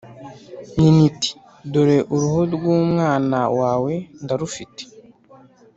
nyina 0.79 1.01
iti 1.09 1.31
‘dore 1.71 1.97
uruhu 2.13 2.41
rw’umwana 2.55 3.39
wawe 3.59 3.93
ndarufite, 4.23 4.83